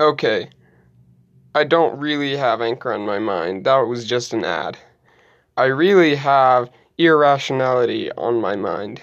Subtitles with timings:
[0.00, 0.48] Okay.
[1.56, 3.64] I don't really have Anchor on my mind.
[3.64, 4.78] That was just an ad.
[5.56, 9.02] I really have irrationality on my mind.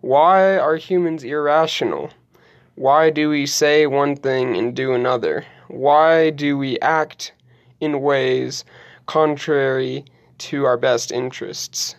[0.00, 2.10] Why are humans irrational?
[2.76, 5.44] Why do we say one thing and do another?
[5.68, 7.32] Why do we act
[7.78, 8.64] in ways
[9.04, 10.06] contrary
[10.38, 11.94] to our best interests?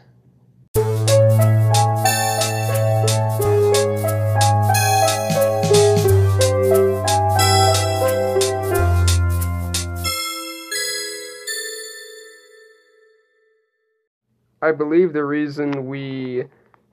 [14.61, 16.45] I believe the reason we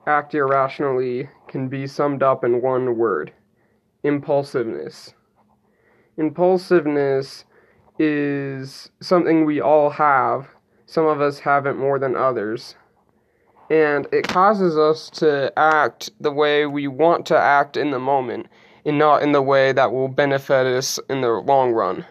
[0.05, 3.31] act irrationally can be summed up in one word
[4.03, 5.13] impulsiveness.
[6.17, 7.45] Impulsiveness
[7.97, 10.47] is something we all have.
[10.85, 12.75] Some of us have it more than others.
[13.69, 18.47] And it causes us to act the way we want to act in the moment
[18.85, 22.05] and not in the way that will benefit us in the long run.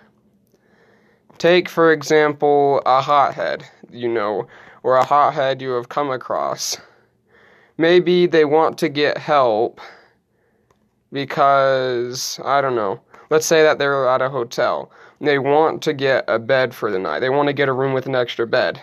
[1.38, 4.46] Take, for example, a hothead, you know,
[4.82, 6.76] or a hothead you have come across.
[7.78, 9.80] Maybe they want to get help
[11.12, 14.90] because, I don't know, let's say that they're at a hotel.
[15.20, 17.92] They want to get a bed for the night, they want to get a room
[17.92, 18.82] with an extra bed.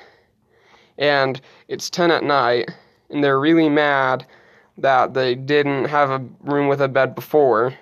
[0.98, 2.70] And it's 10 at night,
[3.10, 4.26] and they're really mad
[4.78, 7.74] that they didn't have a room with a bed before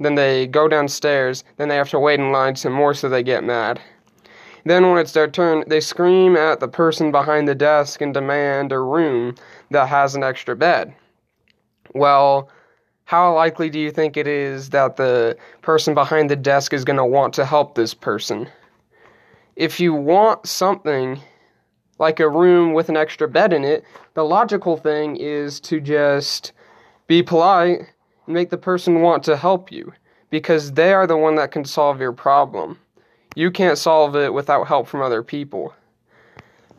[0.00, 1.44] then they go downstairs.
[1.58, 3.80] Then they have to wait in line some more, so they get mad.
[4.64, 8.72] Then, when it's their turn, they scream at the person behind the desk and demand
[8.72, 9.34] a room
[9.70, 10.94] that has an extra bed.
[11.94, 12.50] Well,
[13.04, 16.98] how likely do you think it is that the person behind the desk is going
[16.98, 18.48] to want to help this person?
[19.56, 21.20] If you want something
[21.98, 26.52] like a room with an extra bed in it, the logical thing is to just
[27.06, 27.80] be polite
[28.26, 29.92] and make the person want to help you
[30.30, 32.78] because they are the one that can solve your problem.
[33.40, 35.72] You can't solve it without help from other people.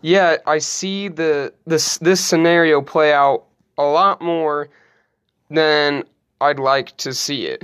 [0.03, 3.45] Yet I see the this this scenario play out
[3.79, 4.69] a lot more
[5.49, 6.03] than
[6.39, 7.63] I'd like to see it.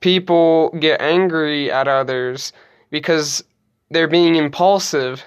[0.00, 2.54] People get angry at others
[2.88, 3.44] because
[3.90, 5.22] they're being impulsive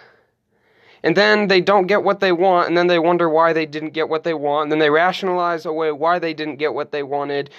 [1.03, 3.93] and then they don't get what they want, and then they wonder why they didn't
[3.93, 7.03] get what they want, and then they rationalize away why they didn't get what they
[7.03, 7.51] wanted,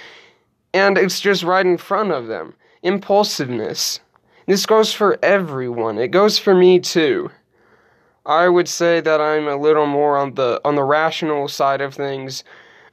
[0.73, 2.55] and it's just right in front of them.
[2.83, 4.01] Impulsiveness.
[4.47, 5.99] This goes for everyone.
[5.99, 7.31] It goes for me too.
[8.27, 11.95] I would say that I'm a little more on the on the rational side of
[11.95, 12.45] things,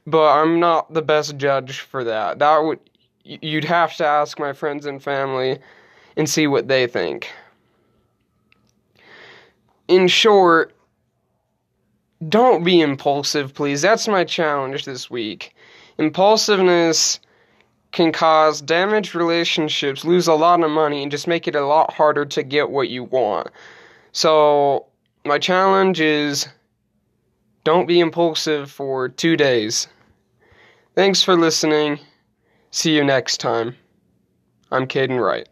[0.06, 2.38] but I'm not the best judge for that.
[2.38, 2.80] That would
[3.24, 5.58] you'd have to ask my friends and family
[6.16, 7.30] and see what they think
[9.92, 10.72] in short,
[12.26, 13.82] don't be impulsive, please.
[13.82, 15.54] That's my challenge this week.
[15.98, 17.20] Impulsiveness
[17.92, 21.92] can cause damaged relationships, lose a lot of money, and just make it a lot
[21.92, 23.48] harder to get what you want.
[24.12, 24.86] So,
[25.24, 26.48] my challenge is
[27.64, 29.86] don't be impulsive for two days.
[30.94, 32.00] Thanks for listening.
[32.70, 33.76] See you next time.
[34.70, 35.48] I'm Caden Wright.